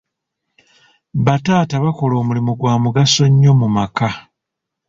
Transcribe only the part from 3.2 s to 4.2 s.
nnyo mu maka.